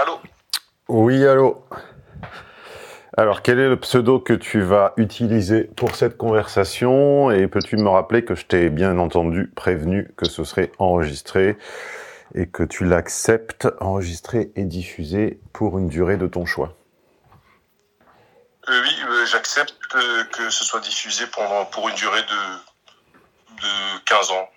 [0.00, 0.18] Allô
[0.88, 1.62] Oui, allô.
[3.18, 7.86] Alors, quel est le pseudo que tu vas utiliser pour cette conversation Et peux-tu me
[7.86, 11.58] rappeler que je t'ai bien entendu prévenu que ce serait enregistré
[12.34, 16.74] et que tu l'acceptes, enregistré et diffusé pour une durée de ton choix?
[18.70, 24.04] Euh, Oui, euh, j'accepte euh, que ce soit diffusé pendant, pour une durée de, de
[24.06, 24.48] 15 ans.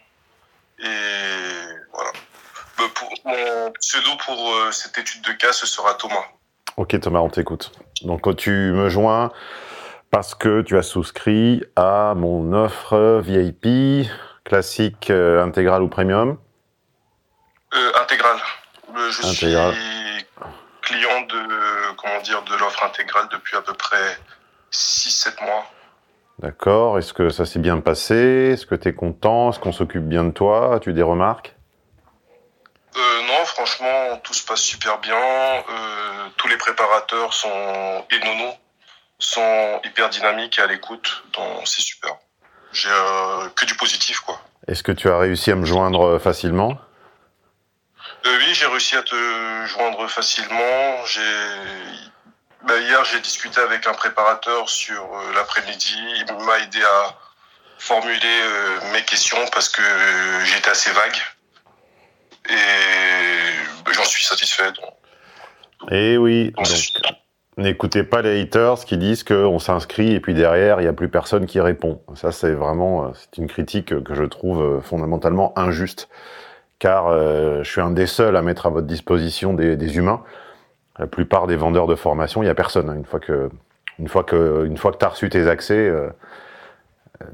[0.80, 0.86] Et
[1.92, 2.12] voilà.
[2.78, 6.26] Pour, mon pseudo pour cette étude de cas, ce sera Thomas.
[6.78, 7.72] Ok Thomas, on t'écoute.
[8.02, 9.32] Donc tu me joins
[10.14, 14.08] parce que tu as souscrit à mon offre VIP,
[14.44, 16.38] classique, euh, intégral ou premium?
[17.74, 18.38] Euh, Intégral.
[18.96, 19.56] Euh, je suis
[20.84, 24.18] client de comment dire de l'offre intégrale depuis à peu près
[24.72, 25.66] 6-7 mois.
[26.38, 27.00] D'accord.
[27.00, 28.52] Est-ce que ça s'est bien passé?
[28.54, 29.50] Est-ce que tu es content?
[29.50, 30.76] Est-ce qu'on s'occupe bien de toi?
[30.76, 31.56] As-tu des remarques?
[32.96, 35.16] Euh, non, franchement, tout se passe super bien.
[35.16, 38.54] Euh, tous les préparateurs sont et Nono
[39.20, 42.12] sont hyper dynamiques et à l'écoute, donc c'est super.
[42.72, 44.40] J'ai euh, que du positif, quoi.
[44.68, 46.78] Est-ce que tu as réussi à me joindre facilement?
[48.26, 51.06] Euh, Oui, j'ai réussi à te joindre facilement.
[51.06, 51.22] J'ai
[52.64, 55.98] bah, hier, j'ai discuté avec un préparateur sur l'après-midi.
[56.28, 57.16] Il m'a aidé à
[57.78, 58.42] formuler
[58.94, 59.82] mes questions parce que
[60.46, 61.18] j'étais assez vague
[62.50, 64.72] et j'en suis satisfait.
[65.92, 66.54] Et eh oui,
[67.58, 71.10] n'écoutez pas les haters qui disent qu'on s'inscrit et puis derrière il n'y a plus
[71.10, 72.02] personne qui répond.
[72.16, 76.10] Ça c'est vraiment c'est une critique que je trouve fondamentalement injuste,
[76.80, 80.24] car euh, je suis un des seuls à mettre à votre disposition des, des humains.
[81.00, 82.90] La plupart des vendeurs de formation, il n'y a personne.
[82.90, 82.96] Hein.
[82.96, 83.50] Une fois que
[84.00, 86.10] une fois que une fois que as reçu tes accès, euh,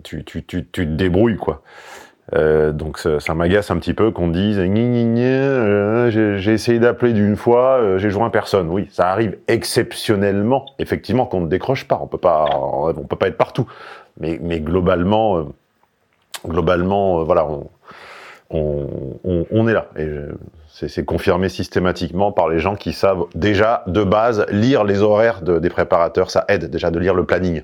[0.03, 1.61] tu, tu, tu, tu te débrouilles quoi.
[2.35, 7.36] Euh, donc ça, ça m'agace un petit peu qu'on dise euh, j'ai essayé d'appeler d'une
[7.36, 8.69] fois, euh, j'ai joint personne.
[8.69, 11.99] Oui, ça arrive exceptionnellement, effectivement, qu'on ne décroche pas.
[12.02, 13.67] On peut pas, on peut pas être partout.
[14.19, 15.44] Mais, globalement, euh,
[16.45, 17.48] globalement, voilà,
[18.49, 19.87] on, est là.
[19.98, 20.09] Et
[20.67, 25.59] c'est confirmé systématiquement par les gens qui savent déjà de base lire les horaires de,
[25.59, 26.31] des préparateurs.
[26.31, 27.64] Ça aide déjà de lire le planning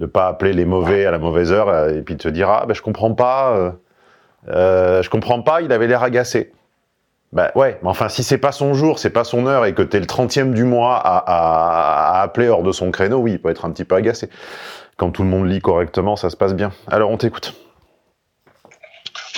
[0.00, 2.64] de pas appeler les mauvais à la mauvaise heure et puis de se dire ah
[2.66, 3.76] ben je comprends pas
[4.48, 6.52] euh, je comprends pas, il avait l'air agacé.
[7.32, 9.82] Ben ouais, mais enfin, si c'est pas son jour, c'est pas son heure et que
[9.82, 13.64] t'es le 30e du mois à, appeler hors de son créneau, oui, il peut être
[13.64, 14.30] un petit peu agacé.
[14.96, 16.72] Quand tout le monde lit correctement, ça se passe bien.
[16.88, 17.54] Alors, on t'écoute.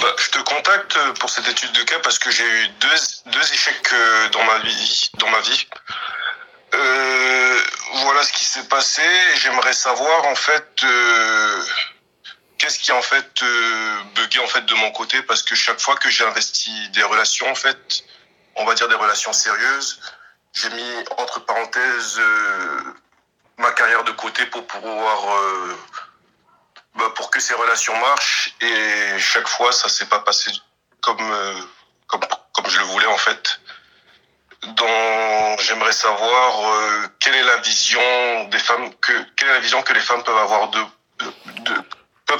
[0.02, 3.52] Bah, je te contacte pour cette étude de cas parce que j'ai eu deux, deux
[3.52, 5.10] échecs euh, dans ma vie.
[5.18, 5.66] Dans ma vie.
[6.74, 7.58] Euh,
[8.04, 9.02] voilà ce qui s'est passé.
[9.36, 10.84] J'aimerais savoir, en fait,
[12.66, 14.02] qu'est-ce qui en fait euh,
[14.42, 17.54] en fait de mon côté parce que chaque fois que j'ai investi des relations en
[17.54, 18.04] fait,
[18.56, 20.00] on va dire des relations sérieuses,
[20.52, 22.80] j'ai mis entre parenthèses euh,
[23.58, 25.78] ma carrière de côté pour pouvoir euh,
[26.96, 30.50] bah, pour que ces relations marchent et chaque fois ça s'est pas passé
[31.00, 31.54] comme euh,
[32.08, 32.22] comme
[32.52, 33.60] comme je le voulais en fait.
[34.62, 39.92] Donc j'aimerais savoir quelle est la vision des femmes que quelle est la vision que
[39.92, 40.80] les femmes peuvent avoir de,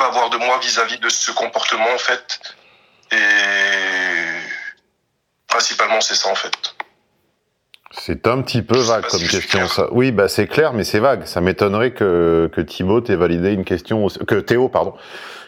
[0.06, 2.40] avoir de moi vis-à-vis de ce comportement en fait.
[3.12, 3.16] Et
[5.48, 6.74] principalement c'est ça en fait.
[7.92, 9.66] C'est un petit peu vague comme question.
[9.68, 9.88] Ça.
[9.92, 11.24] Oui, bah c'est clair, mais c'est vague.
[11.24, 14.94] Ça m'étonnerait que que Thibaut t'ait validé une question, que Théo, pardon,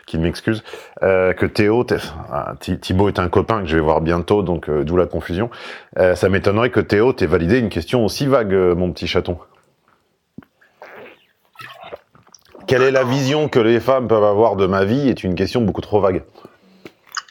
[0.08, 0.62] qu'il m'excuse,
[1.02, 1.86] euh, que Théo,
[2.32, 5.50] ah, Thibaut est un copain que je vais voir bientôt, donc euh, d'où la confusion.
[5.98, 9.38] Euh, ça m'étonnerait que Théo t'ait validé une question aussi vague, euh, mon petit chaton.
[12.68, 15.62] Quelle est la vision que les femmes peuvent avoir de ma vie est une question
[15.62, 16.22] beaucoup trop vague.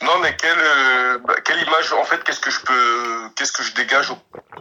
[0.01, 3.61] Non, mais quelle, euh, bah, quelle image, en fait, qu'est-ce que je peux, qu'est-ce que
[3.61, 4.11] je dégage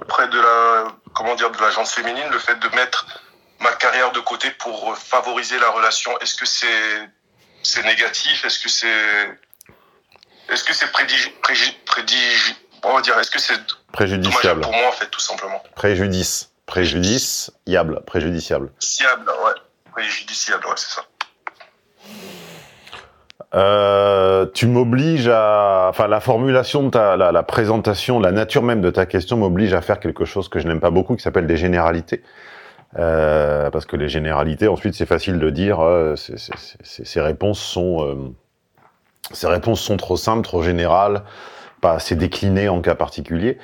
[0.03, 3.07] auprès de la, comment dire, de l'agence féminine, le fait de mettre
[3.61, 6.13] ma carrière de côté pour favoriser la relation.
[6.21, 7.09] Est-ce que c'est,
[7.63, 9.39] c'est négatif Est-ce que c'est,
[10.51, 11.33] est-ce que c'est prédig,
[11.87, 13.61] prédig, on va dire, est-ce que c'est
[13.93, 18.73] préjudiciable pour moi, en fait, tout simplement Préjudice, préjudiciable, préjudiciable.
[18.73, 19.55] Préjudiciable, ouais
[19.97, 21.03] préjudiciable, ouais, c'est ça.
[23.55, 28.91] Euh, tu m'obliges à, enfin, la formulation de ta, la, présentation, la nature même de
[28.91, 31.57] ta question m'oblige à faire quelque chose que je n'aime pas beaucoup, qui s'appelle des
[31.57, 32.23] généralités.
[32.99, 38.35] Euh, parce que les généralités, ensuite, c'est facile de dire, euh, ces réponses sont,
[39.33, 41.23] ces réponses sont trop simples, trop générales,
[41.81, 43.59] pas assez déclinées en cas particulier.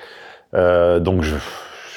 [0.54, 1.36] Donc, je,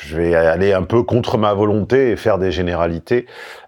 [0.06, 3.26] je vais aller un peu contre ma volonté et faire des généralités.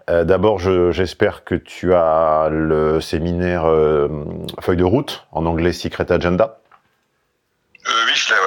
[0.08, 4.08] Euh, D'abord, j'espère que tu as le séminaire euh,
[4.60, 6.60] feuille de route en anglais Secret Agenda.
[7.86, 8.40] Euh, oui, je l'ai.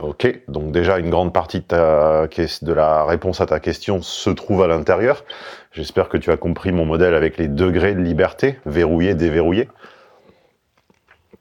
[0.00, 4.30] Ok, donc déjà une grande partie de, ta, de la réponse à ta question se
[4.30, 5.24] trouve à l'intérieur.
[5.72, 9.68] J'espère que tu as compris mon modèle avec les degrés de liberté, verrouillé, déverrouillé.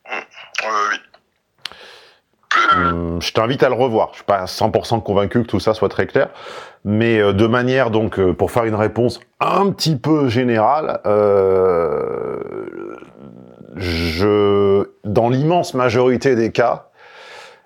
[0.09, 0.97] oui.
[2.55, 2.66] Hum,
[3.19, 4.09] je t'invite à le revoir.
[4.11, 6.29] Je suis pas 100% convaincu que tout ça soit très clair,
[6.85, 12.39] mais euh, de manière donc euh, pour faire une réponse un petit peu générale, euh,
[13.75, 16.87] je, dans l'immense majorité des cas,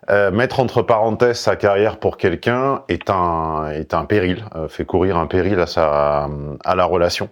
[0.10, 4.84] euh, mettre entre parenthèses sa carrière pour quelqu'un est un est un péril, euh, fait
[4.84, 6.28] courir un péril à sa
[6.66, 7.30] à la relation.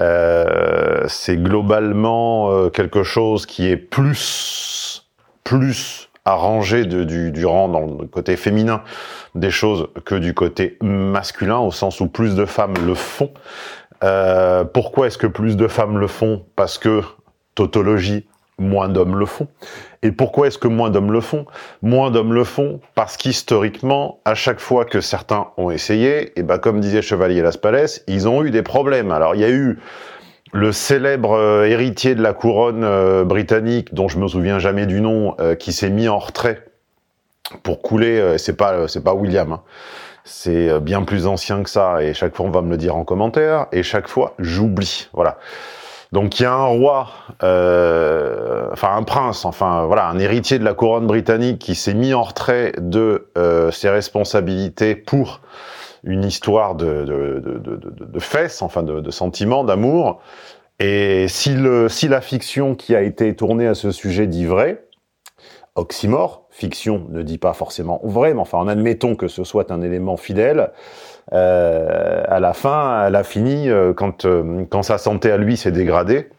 [0.00, 5.06] Euh, c'est globalement quelque chose qui est plus
[5.44, 8.82] plus arrangé de, du, du rang dans le côté féminin
[9.34, 13.30] des choses que du côté masculin, au sens où plus de femmes le font.
[14.74, 16.44] pourquoi est-ce que plus de femmes le font?
[16.56, 17.02] Parce que
[17.54, 18.26] tautologie,
[18.58, 19.48] moins d'hommes le font.
[20.02, 21.46] Et pourquoi est-ce que moins d'hommes le font?
[21.82, 26.58] Moins d'hommes le font parce qu'historiquement, à chaque fois que certains ont essayé, et ben
[26.58, 29.10] comme disait Chevalier Las Palais, ils ont eu des problèmes.
[29.10, 29.78] Alors il y a eu
[30.56, 35.02] le célèbre euh, héritier de la couronne euh, britannique, dont je me souviens jamais du
[35.02, 36.64] nom, euh, qui s'est mis en retrait
[37.62, 38.38] pour couler.
[38.38, 39.52] c'est pas c'est pas William.
[39.52, 39.60] Hein.
[40.24, 43.04] C'est bien plus ancien que ça, et chaque fois on va me le dire en
[43.04, 45.08] commentaire, et chaque fois j'oublie.
[45.12, 45.38] Voilà.
[46.10, 47.10] Donc il y a un roi,
[47.40, 52.22] enfin un prince, enfin voilà, un héritier de la couronne britannique qui s'est mis en
[52.22, 53.28] retrait de
[53.70, 55.40] ses responsabilités pour
[56.06, 60.20] une histoire de, de, de, fesses, enfin de, sentiments, d'amour.
[60.78, 64.86] Et si, le, si la fiction qui a été tournée à ce sujet dit vrai,
[65.74, 69.82] oxymore, fiction ne dit pas forcément vrai, mais enfin en admettons que ce soit un
[69.82, 70.70] élément fidèle,
[71.32, 75.56] euh, à la fin, elle a fini, euh, quand, euh, quand sa santé à lui
[75.56, 76.30] s'est dégradée,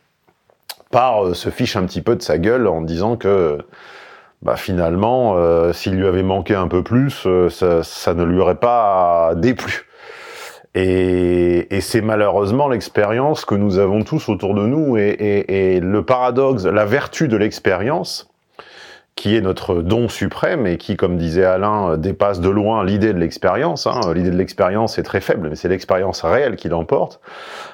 [0.92, 3.58] par se fiche un petit peu de sa gueule en disant que
[4.42, 5.36] bah, finalement,
[5.74, 9.86] s'il lui avait manqué un peu plus, ça, ça, ne lui aurait pas déplu.
[10.76, 14.96] Et, et c'est malheureusement l'expérience que nous avons tous autour de nous.
[14.98, 18.30] Et, et, et le paradoxe, la vertu de l'expérience,
[19.18, 23.12] qui est notre don suprême et qui, comme disait Alain, euh, dépasse de loin l'idée
[23.12, 23.88] de l'expérience.
[23.88, 24.00] Hein.
[24.14, 27.20] L'idée de l'expérience est très faible, mais c'est l'expérience réelle qui l'emporte.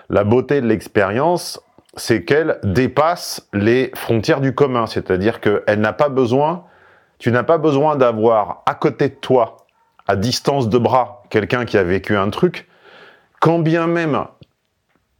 [0.09, 1.61] La beauté de l'expérience,
[1.95, 6.65] c'est qu'elle dépasse les frontières du commun, c'est-à-dire qu'elle n'a pas besoin,
[7.19, 9.57] tu n'as pas besoin d'avoir à côté de toi,
[10.07, 12.67] à distance de bras, quelqu'un qui a vécu un truc,
[13.39, 14.25] quand bien même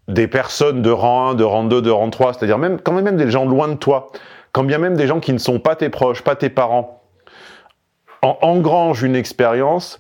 [0.07, 3.15] des personnes de rang 1, de rang 2, de rang 3, c'est-à-dire même quand même
[3.15, 4.11] des gens loin de toi,
[4.51, 7.03] quand bien même des gens qui ne sont pas tes proches, pas tes parents,
[8.21, 9.99] en engrangent une expérience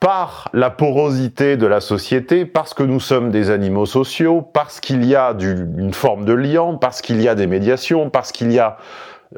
[0.00, 5.04] par la porosité de la société, parce que nous sommes des animaux sociaux, parce qu'il
[5.04, 8.58] y a une forme de lien, parce qu'il y a des médiations, parce qu'il y
[8.58, 8.76] a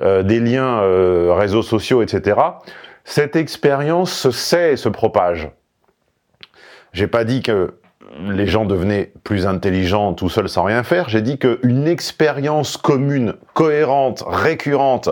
[0.02, 2.38] euh, des liens euh, réseaux sociaux, etc.
[3.04, 5.50] Cette expérience se sait et se propage.
[6.92, 7.74] J'ai pas dit que
[8.18, 11.08] les gens devenaient plus intelligents tout seuls sans rien faire.
[11.08, 15.10] J'ai dit qu'une expérience commune, cohérente, récurrente,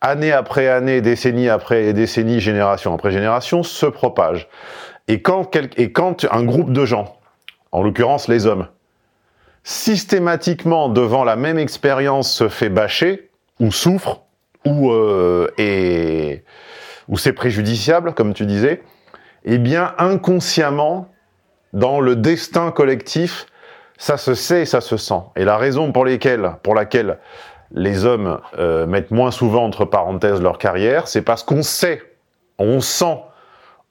[0.00, 4.48] année après année, décennie après décennie, génération après génération, se propage.
[5.08, 7.18] Et quand, et quand un groupe de gens,
[7.72, 8.68] en l'occurrence les hommes,
[9.64, 13.30] systématiquement devant la même expérience se fait bâcher,
[13.60, 14.22] ou souffre,
[14.64, 15.48] ou, euh,
[17.08, 18.82] ou c'est préjudiciable, comme tu disais,
[19.44, 21.08] eh bien inconsciemment,
[21.72, 23.46] dans le destin collectif,
[23.98, 25.20] ça se sait et ça se sent.
[25.36, 26.06] Et la raison pour,
[26.62, 27.18] pour laquelle
[27.72, 32.02] les hommes euh, mettent moins souvent entre parenthèses leur carrière, c'est parce qu'on sait,
[32.58, 33.18] on sent,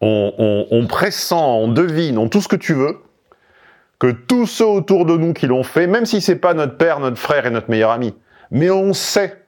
[0.02, 2.98] on, pressent, on devine, on tout ce que tu veux,
[4.00, 7.00] que tous ceux autour de nous qui l'ont fait, même si c'est pas notre père,
[7.00, 8.14] notre frère et notre meilleur ami,
[8.52, 9.44] mais on sait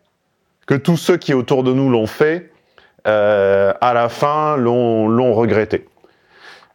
[0.66, 2.52] que tous ceux qui autour de nous l'ont fait,
[3.08, 5.88] euh, à la fin l'ont regretté.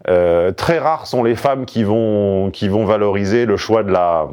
[0.09, 4.29] Euh, très rares sont les femmes qui vont qui vont valoriser le choix de la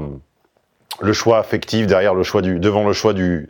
[1.01, 3.50] le choix affectif derrière le choix du devant le choix du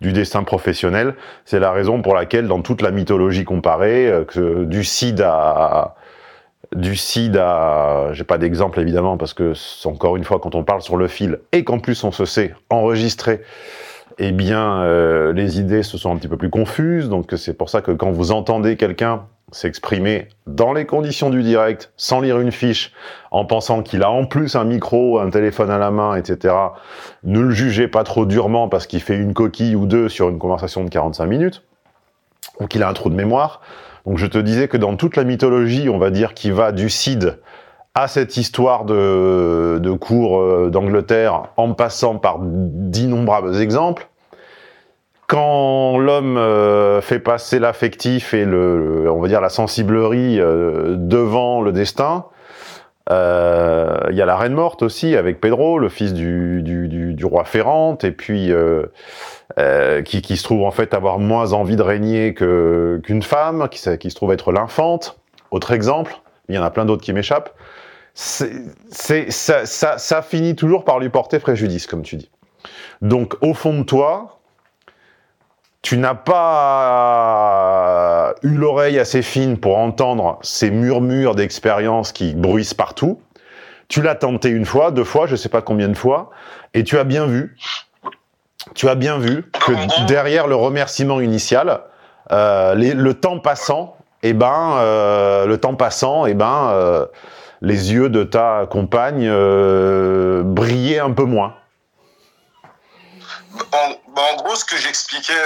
[0.00, 1.14] du destin professionnel.
[1.44, 5.96] C'est la raison pour laquelle dans toute la mythologie comparée, euh, que du Cid à
[6.74, 9.52] du Cid à j'ai pas d'exemple évidemment parce que
[9.84, 12.54] encore une fois quand on parle sur le fil et qu'en plus on se sait
[12.70, 13.42] enregistrer
[14.24, 17.08] eh bien, euh, les idées se sont un petit peu plus confuses.
[17.08, 21.92] Donc, c'est pour ça que quand vous entendez quelqu'un s'exprimer dans les conditions du direct,
[21.96, 22.92] sans lire une fiche,
[23.32, 26.54] en pensant qu'il a en plus un micro, un téléphone à la main, etc.
[27.24, 30.38] Ne le jugez pas trop durement parce qu'il fait une coquille ou deux sur une
[30.38, 31.64] conversation de 45 minutes,
[32.60, 33.60] ou qu'il a un trou de mémoire.
[34.06, 36.88] Donc je te disais que dans toute la mythologie, on va dire qui va du
[36.88, 37.38] Cid
[37.94, 44.08] à cette histoire de, de cours euh, d'Angleterre, en passant par d'innombrables exemples,
[45.32, 46.38] quand l'homme
[47.00, 52.26] fait passer l'affectif et le, on va dire la sensiblerie devant le destin,
[53.08, 53.14] il
[54.14, 57.44] y a la reine morte aussi avec Pedro, le fils du, du, du, du roi
[57.44, 58.52] Ferrante, et puis
[60.04, 63.80] qui, qui, se trouve en fait avoir moins envie de régner que qu'une femme, qui,
[63.98, 65.18] qui se trouve être l'infante.
[65.50, 66.14] Autre exemple,
[66.50, 67.54] il y en a plein d'autres qui m'échappent
[68.14, 72.30] c'est, ça, ça, ça finit toujours par lui porter préjudice, comme tu dis.
[73.00, 74.41] Donc, au fond de toi,
[75.82, 77.52] tu n'as pas
[78.42, 83.20] eu l'oreille assez fine pour entendre ces murmures d'expérience qui bruissent partout.
[83.88, 86.30] Tu l'as tenté une fois, deux fois, je sais pas combien de fois,
[86.72, 87.56] et tu as bien vu,
[88.74, 91.80] tu as bien vu que derrière le remerciement initial,
[92.30, 97.06] euh, le temps passant, eh ben, euh, le temps passant, eh ben, euh,
[97.60, 101.54] les yeux de ta compagne euh, brillaient un peu moins
[104.42, 105.42] gros, ce que j'expliquais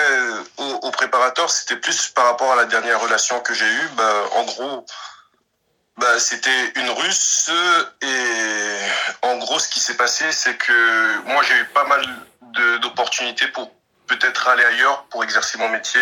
[0.59, 3.89] au, au, préparateur, c'était plus par rapport à la dernière relation que j'ai eue.
[3.97, 4.87] Bah, en gros,
[5.97, 7.51] bah, c'était une russe
[8.03, 8.79] et
[9.23, 12.05] en gros, ce qui s'est passé, c'est que moi, j'ai eu pas mal
[12.83, 13.71] d'opportunités pour
[14.07, 16.01] peut-être aller ailleurs pour exercer mon métier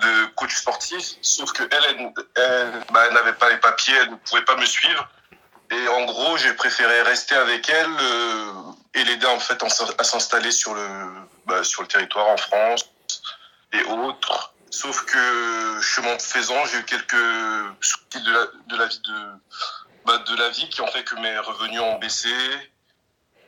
[0.00, 4.44] de coach sportif, sauf que elle, elle, bah, n'avait pas les papiers, elle ne pouvait
[4.44, 5.08] pas me suivre.
[5.70, 8.52] Et en gros, j'ai préféré rester avec elle euh,
[8.94, 9.62] et l'aider en fait
[9.98, 10.82] à s'installer sur le
[11.46, 12.90] bah, sur le territoire en France
[13.72, 14.54] et autres.
[14.70, 17.14] Sauf que chemin faisant, j'ai eu quelques
[17.80, 19.26] soucis de la, vie de
[20.06, 22.34] bah, de la vie qui ont fait que mes revenus ont baissé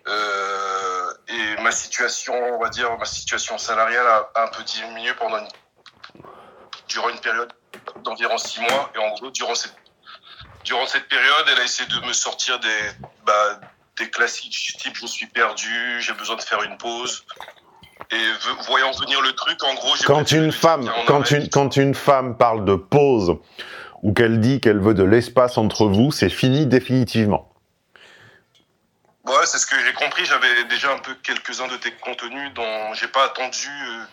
[0.06, 5.38] euh, et ma situation, on va dire ma situation salariale a, un peu diminué pendant
[5.38, 5.48] une,
[6.88, 7.52] durant une période
[8.02, 8.92] d'environ six mois.
[8.94, 9.74] Et en gros, durant cette
[10.64, 12.90] durant cette période, elle a essayé de me sortir des,
[13.24, 13.60] bah,
[13.96, 17.24] des classiques type je suis perdu, j'ai besoin de faire une pause.
[18.10, 18.16] Et
[18.66, 22.36] voyant venir le truc, en gros, j'ai quand une femme, quand une, quand une femme
[22.36, 23.36] parle de pause
[24.02, 27.50] ou qu'elle dit qu'elle veut de l'espace entre vous, c'est fini définitivement.
[29.26, 30.24] Ouais, c'est ce que j'ai compris.
[30.26, 34.04] J'avais déjà un peu quelques-uns de tes contenus dont j'ai pas attendu euh,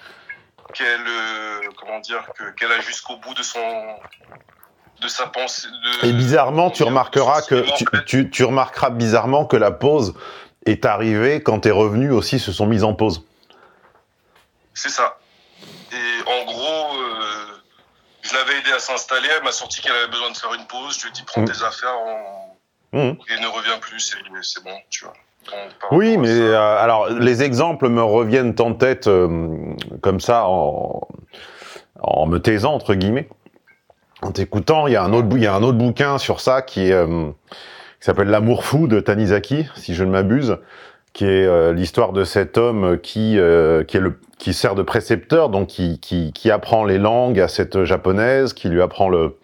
[0.74, 2.26] qu'elle, euh, comment dire,
[2.58, 3.60] qu'elle a jusqu'au bout de son
[5.02, 5.68] de sa pensée.
[6.04, 7.66] Et bizarrement, tu remarqueras que
[8.06, 10.14] tu, tu, remarqueras bizarrement que la pause
[10.66, 13.26] est arrivée quand tes revenus aussi se sont mis en pause.
[14.74, 15.18] C'est ça.
[15.92, 17.62] Et en gros, euh,
[18.22, 19.28] je l'avais aidé à s'installer.
[19.38, 20.98] Elle m'a sorti qu'elle avait besoin de faire une pause.
[20.98, 21.46] Je lui ai dit prends mm.
[21.46, 21.98] tes affaires
[22.94, 22.98] mm.
[23.00, 24.16] et ne reviens plus.
[24.42, 25.14] C'est bon, tu vois.
[25.92, 31.08] oui, mais euh, alors les exemples me reviennent en tête euh, comme ça en,
[32.00, 33.28] en me taisant entre guillemets
[34.22, 36.62] en t'écoutant, il y a un autre il y a un autre bouquin sur ça
[36.62, 37.06] qui est
[38.02, 40.58] qui s'appelle L'amour fou de Tanizaki, si je ne m'abuse,
[41.14, 44.82] qui est euh, l'histoire de cet homme qui euh, qui est le qui sert de
[44.82, 49.38] précepteur, donc qui, qui, qui apprend les langues à cette japonaise, qui lui apprend le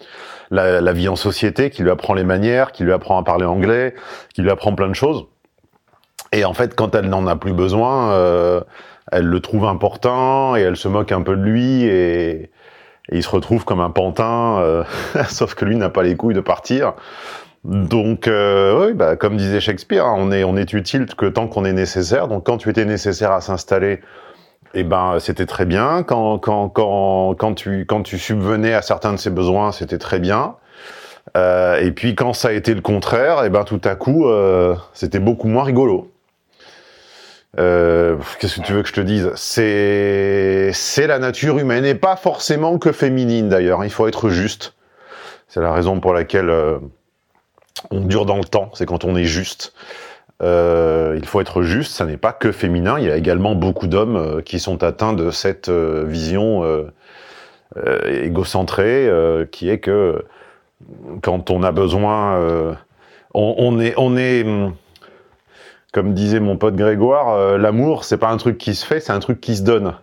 [0.50, 3.46] la, la, vie en société, qui lui apprend les manières, qui lui apprend à parler
[3.46, 3.94] anglais,
[4.34, 5.26] qui lui apprend plein de choses.
[6.32, 8.64] Et en fait, quand elle n'en a plus besoin,
[9.12, 12.50] elle le trouve important et elle se moque un peu de lui et
[13.10, 14.84] et il se retrouve comme un pantin, euh,
[15.30, 16.94] sauf que lui n'a pas les couilles de partir.
[17.68, 21.48] Donc, euh, oui, bah, comme disait Shakespeare, hein, on est on est utile que tant
[21.48, 22.30] qu'on est nécessaire.
[22.30, 24.00] Donc, quand tu étais nécessaire à s'installer,
[24.74, 26.04] eh ben c'était très bien.
[26.04, 30.20] Quand quand quand quand tu quand tu subvenais à certains de ses besoins, c'était très
[30.20, 30.56] bien.
[31.36, 34.76] Euh, et puis quand ça a été le contraire, eh ben tout à coup, euh,
[34.94, 36.10] c'était beaucoup moins rigolo.
[37.60, 39.32] Euh, qu'est-ce que tu veux que je te dise?
[39.36, 43.84] C'est c'est la nature humaine et pas forcément que féminine d'ailleurs.
[43.84, 44.74] Il faut être juste.
[45.48, 46.78] C'est la raison pour laquelle euh,
[47.92, 48.72] on dure dans le temps.
[48.74, 49.74] C'est quand on est juste.
[50.44, 51.94] Euh, il faut être juste.
[51.94, 52.98] Ça n'est pas que féminin.
[53.00, 56.64] Il y a également beaucoup d'hommes euh, qui sont atteints de cette euh, vision
[58.08, 59.10] égocentrée,
[59.52, 60.26] qui est que
[61.22, 62.40] quand on a besoin,
[63.34, 64.44] on, on est on est
[65.98, 69.14] comme disait mon pote Grégoire, euh, l'amour, c'est pas un truc qui se fait, c'est
[69.14, 69.96] un truc qui se donne.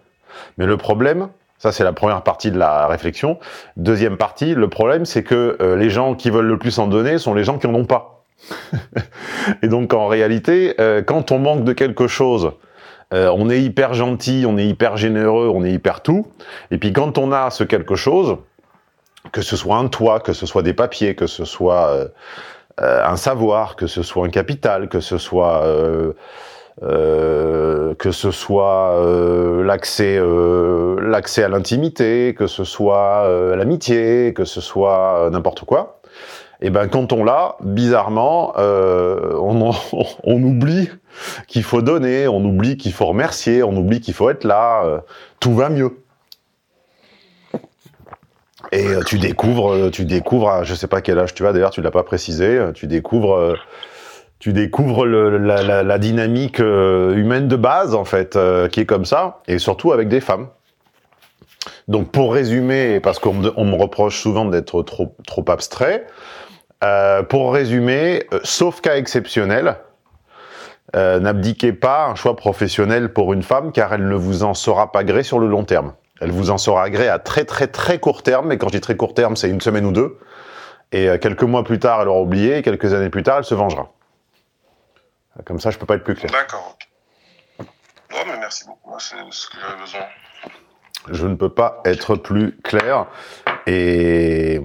[0.59, 1.29] Mais le problème,
[1.59, 3.39] ça c'est la première partie de la réflexion.
[3.77, 7.19] Deuxième partie, le problème, c'est que euh, les gens qui veulent le plus en donner
[7.19, 8.25] sont les gens qui en ont pas.
[9.63, 12.53] et donc en réalité, euh, quand on manque de quelque chose,
[13.13, 16.27] on est hyper gentil, on est hyper généreux, on est hyper tout.
[16.73, 18.39] Et puis quand on a ce quelque chose,
[19.31, 22.09] que ce soit un toit, que ce soit des papiers, que ce soit
[22.81, 25.65] euh, un savoir, que ce soit un capital, que ce soit
[26.83, 29.01] euh, euh, que ce soit
[29.65, 30.21] l'accès
[31.01, 36.01] l'accès à l'intimité, que ce soit l'amitié, que ce soit n'importe quoi.
[36.61, 39.35] Et ben quand on l'a, bizarrement, euh,
[40.25, 40.89] on, oublie
[41.47, 44.99] qu'il faut donner, on oublie qu'il faut remercier, on oublie qu'il faut être là, euh,
[45.41, 45.99] tout va mieux.
[48.73, 51.83] Et euh, tu découvres, tu découvres, je sais pas quel âge tu as d'ailleurs, tu
[51.83, 53.57] l'as pas précisé, tu découvres,
[54.45, 58.39] tu découvres le, la, la, la, dynamique humaine de base en fait,
[58.71, 60.49] qui est comme ça, et surtout avec des femmes.
[61.89, 66.07] Donc pour résumer, parce qu'on me, me reproche souvent d'être trop, trop abstrait,
[66.83, 69.77] euh, pour résumer, euh, sauf cas exceptionnel,
[70.95, 74.93] euh, n'abdiquez pas un choix professionnel pour une femme car elle ne vous en sera
[74.93, 75.95] pas gré sur le long terme.
[76.21, 78.81] Elle vous en sera gré à très très très court terme, et quand je dis
[78.81, 80.19] très court terme, c'est une semaine ou deux.
[80.93, 83.55] Et quelques mois plus tard, elle aura oublié, et quelques années plus tard, elle se
[83.55, 83.94] vengera.
[85.45, 86.31] Comme ça, je peux pas être plus clair.
[86.31, 86.79] D'accord.
[87.59, 88.99] Non, mais merci beaucoup.
[89.01, 90.01] C'est ce que j'avais besoin.
[91.11, 93.07] Je ne peux pas être plus clair.
[93.67, 94.61] Et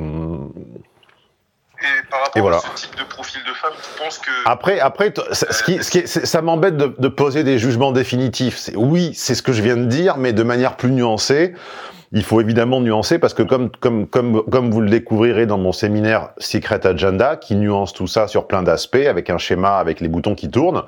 [1.81, 4.31] et par rapport à ce type de profil de femme, tu penses que...
[4.45, 8.69] Après, après ce qui, ce qui ça m'embête de, de, poser des jugements définitifs.
[8.75, 11.53] Oui, c'est ce que je viens de dire, mais de manière plus nuancée.
[12.11, 15.71] Il faut évidemment nuancer parce que comme, comme, comme, comme vous le découvrirez dans mon
[15.71, 20.07] séminaire Secret Agenda, qui nuance tout ça sur plein d'aspects, avec un schéma, avec les
[20.07, 20.83] boutons qui tournent,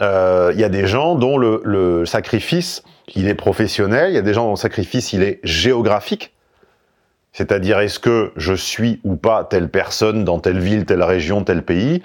[0.00, 2.82] euh, il y a des gens dont le, le sacrifice,
[3.14, 6.32] il est professionnel, il y a des gens dont le sacrifice, il est géographique.
[7.38, 11.62] C'est-à-dire, est-ce que je suis ou pas telle personne dans telle ville, telle région, tel
[11.62, 12.02] pays?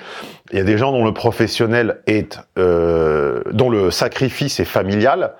[0.51, 5.33] Il y a des gens dont le professionnel est, euh, dont le sacrifice est familial.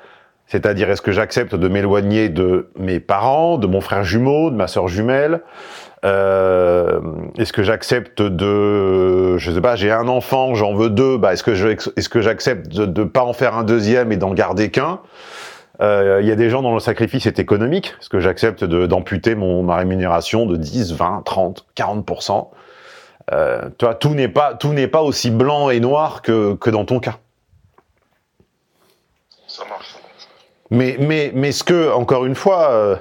[0.47, 4.65] C'est-à-dire, est-ce que j'accepte de m'éloigner de mes parents, de mon frère jumeau, de ma
[4.65, 5.41] sœur jumelle?
[6.05, 6.99] Euh,
[7.37, 11.43] Est-ce que j'accepte de, je sais pas, j'ai un enfant, j'en veux deux, bah est-ce
[11.43, 15.01] que j'accepte de ne pas en faire un deuxième et d'en garder qu'un?
[15.81, 19.35] Euh, il y a des gens dont le sacrifice est économique, parce que j'accepte d'amputer
[19.35, 22.49] mon ma rémunération de 10, 20, 30, 40%
[23.31, 26.69] euh, tu vois, tout n'est pas tout n'est pas aussi blanc et noir que que
[26.69, 27.19] dans ton cas.
[29.47, 29.95] Ça marche.
[30.69, 32.95] Mais mais mais ce que encore une fois, euh,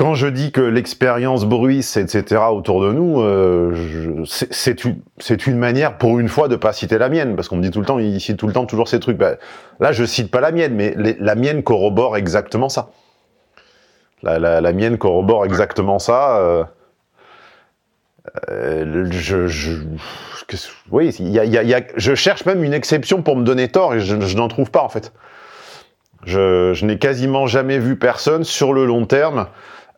[0.00, 6.18] quand je dis que l'expérience bruisse, etc., autour de nous, euh, c'est une, manière, pour
[6.18, 8.18] une fois, de pas citer la mienne, parce qu'on me dit tout le temps, il
[8.18, 9.18] cite tout le temps toujours ces trucs.
[9.18, 9.36] Ben,
[9.78, 12.88] là, je cite pas la mienne, mais la mienne corrobore exactement ça.
[14.22, 16.66] La, mienne corrobore exactement ça.
[18.48, 19.44] Je,
[22.14, 25.12] cherche même une exception pour me donner tort, et je, n'en trouve pas, en fait.
[26.24, 29.46] Je, n'ai quasiment jamais vu personne, sur le long terme,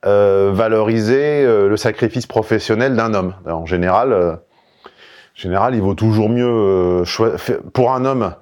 [0.05, 3.35] valoriser euh, le sacrifice professionnel d'un homme.
[3.47, 4.35] En général, euh,
[5.35, 7.05] général, il vaut toujours mieux
[7.73, 8.35] pour un homme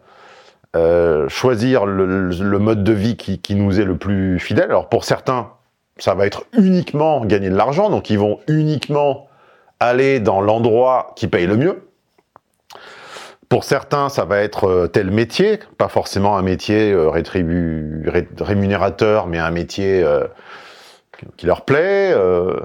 [1.29, 4.67] choisir le, mode de vie qui, nous est le plus fidèle.
[4.67, 5.51] Alors pour certains,
[5.99, 9.29] ça va être uniquement gagner de l'argent, donc ils vont uniquement
[9.81, 11.83] aller dans l'endroit qui paye le mieux.
[13.49, 16.97] Pour certains, ça va être tel métier, pas forcément un métier
[18.39, 20.05] rémunérateur, mais un métier
[21.37, 22.13] qui leur plaît.
[22.13, 22.61] Euh,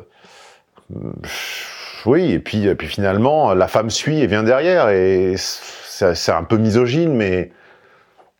[2.05, 4.89] oui, et puis, et puis finalement, la femme suit et vient derrière.
[4.89, 7.51] Et c'est un peu misogyne, mais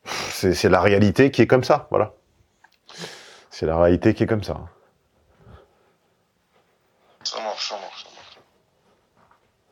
[0.05, 1.87] c'est la réalité qui est comme ça.
[1.89, 2.13] Voilà.
[3.49, 4.57] C'est la réalité qui est comme ça.
[7.23, 8.37] Ça marche, ça marche, ça marche.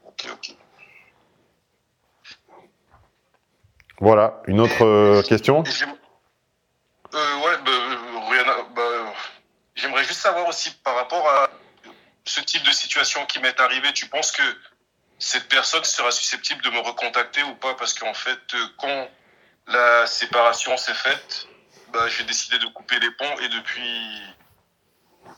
[0.07, 0.55] Ok, ok.
[3.99, 5.21] Voilà, une autre euh,
[10.13, 11.49] savoir aussi par rapport à
[12.25, 14.43] ce type de situation qui m'est arrivé, tu penses que
[15.19, 17.75] cette personne sera susceptible de me recontacter ou pas?
[17.75, 19.09] Parce qu'en fait, quand
[19.67, 21.47] la séparation s'est faite,
[21.89, 24.21] bah, j'ai décidé de couper les ponts et depuis,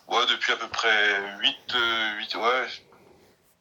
[0.07, 1.75] ouais, depuis à peu près 8,
[2.17, 2.67] 8 ouais,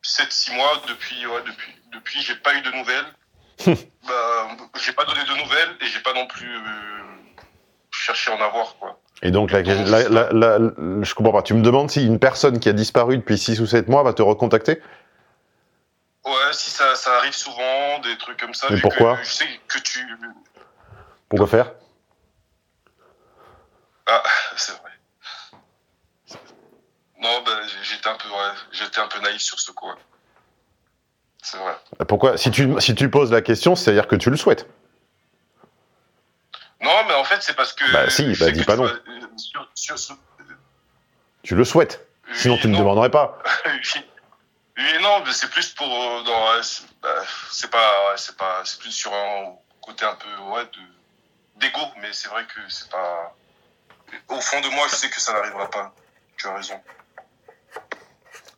[0.03, 3.15] 7, 6 mois, depuis, ouais, depuis, depuis, j'ai pas eu de nouvelles.
[4.07, 7.03] bah, j'ai pas donné de nouvelles et j'ai pas non plus euh,
[7.91, 9.01] cherché à en avoir, quoi.
[9.25, 10.59] Et donc, la, la, la,
[11.01, 11.43] je comprends pas.
[11.43, 14.13] Tu me demandes si une personne qui a disparu depuis 6 ou 7 mois va
[14.13, 14.83] te recontacter?
[16.27, 18.67] Ouais, si ça, ça, arrive souvent, des trucs comme ça.
[18.69, 19.19] Mais pourquoi?
[19.23, 20.07] Je sais que tu.
[21.31, 21.73] Pourquoi faire?
[24.07, 24.23] Ah,
[24.57, 24.91] c'est vrai.
[27.23, 29.87] Non, ben, j'étais un peu, ouais, j'étais un peu naïf sur ce coup.
[31.43, 31.77] C'est vrai.
[32.07, 32.37] Pourquoi?
[32.37, 34.69] Si tu, si tu poses la question, c'est-à-dire que tu le souhaites.
[36.85, 37.91] Non, mais en fait, c'est parce que.
[37.93, 38.85] Bah si, bah dis pas non.
[38.85, 39.01] Euh,
[41.43, 42.07] tu le souhaites.
[42.35, 43.39] Sinon, tu ne me demanderais pas.
[43.67, 45.87] oui, non, mais c'est plus pour.
[45.89, 46.61] Euh, bah,
[47.51, 48.15] c'est pas.
[48.17, 48.63] C'est pas.
[48.65, 50.43] C'est plus sur un côté un peu.
[50.53, 50.65] Ouais,
[51.57, 53.35] d'ego, mais c'est vrai que c'est pas.
[54.29, 55.95] Au fond de moi, je sais que ça n'arrivera pas.
[56.37, 56.81] Tu as raison.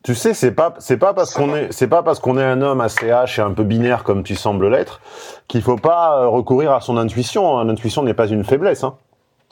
[0.03, 2.61] Tu sais, c'est pas c'est pas parce qu'on est c'est pas parce qu'on est un
[2.61, 5.01] homme assez H et un peu binaire comme tu sembles l'être
[5.47, 7.63] qu'il faut pas euh, recourir à son intuition.
[7.63, 8.97] L'intuition n'est pas une faiblesse, hein.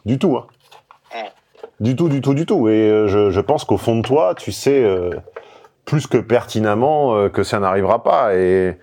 [0.05, 0.37] Du tout.
[0.37, 0.47] Hein.
[1.79, 2.69] Du tout, du tout, du tout.
[2.69, 5.09] Et euh, je, je pense qu'au fond de toi, tu sais euh,
[5.83, 8.35] plus que pertinemment que ça n'arrivera pas.
[8.35, 8.77] Et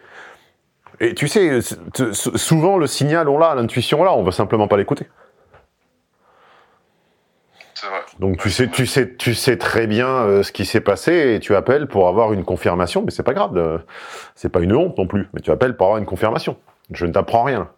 [1.00, 1.58] et tu sais,
[2.14, 5.08] souvent le signal on l'a, l'intuition là, on va simplement pas l'écouter.
[8.20, 11.40] Donc tu sais, tu sais, tu sais très bien euh, ce qui s'est passé et
[11.40, 13.78] tu appelles pour avoir une confirmation, mais c'est pas grave, euh,
[14.36, 16.56] c'est pas une honte non plus, mais tu appelles pour avoir une confirmation.
[16.94, 17.70] Je ne t'apprends rien.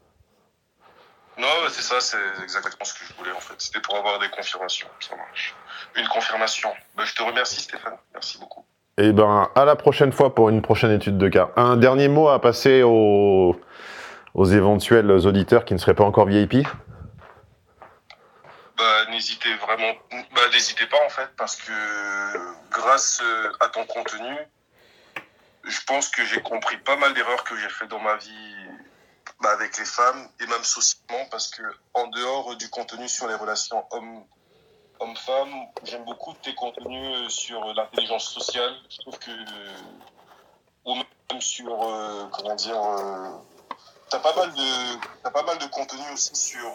[1.36, 3.54] Non, c'est ça, c'est exactement ce que je voulais en fait.
[3.58, 5.54] C'était pour avoir des confirmations, ça marche.
[5.96, 6.70] Une confirmation.
[6.96, 8.64] Ben, je te remercie Stéphane, merci beaucoup.
[8.98, 11.50] Eh ben, à la prochaine fois pour une prochaine étude de cas.
[11.56, 13.60] Un dernier mot à passer aux,
[14.34, 16.66] aux éventuels auditeurs qui ne seraient pas encore VIP
[18.76, 19.92] bah, n'hésitez vraiment,
[20.34, 21.72] bah, n'hésitez pas en fait, parce que
[22.70, 24.36] grâce euh, à ton contenu,
[25.64, 28.54] je pense que j'ai compris pas mal d'erreurs que j'ai fait dans ma vie
[29.40, 31.62] bah, avec les femmes et même socialement, parce que
[31.94, 34.24] en dehors du contenu sur les relations hommes
[35.00, 38.74] homme-femme, j'aime beaucoup tes contenus sur l'intelligence sociale.
[38.88, 39.30] Je trouve que
[40.84, 43.30] ou même sur euh, comment dire, euh,
[44.08, 46.72] t'as pas mal de t'as pas mal de contenu aussi sur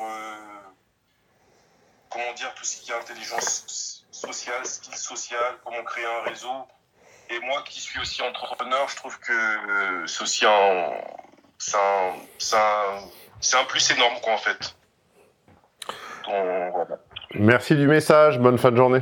[2.09, 6.67] comment dire, tout ce qui est intelligence sociale, skill social, comment créer un réseau.
[7.29, 10.91] Et moi qui suis aussi entrepreneur, je trouve que euh, c'est aussi un,
[11.59, 14.75] c'est un, plus énorme quoi en fait.
[17.35, 19.01] Merci du message, bonne fin de journée.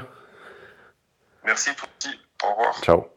[1.43, 2.81] Merci aussi, au revoir.
[2.81, 3.07] Ciao.